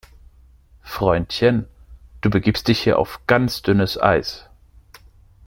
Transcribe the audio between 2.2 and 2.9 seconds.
du begibst dich